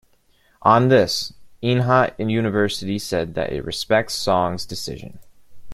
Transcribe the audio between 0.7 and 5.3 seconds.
this, Inha University said, that it respects Song's decisions.